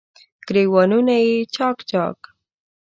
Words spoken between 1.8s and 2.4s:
چا ک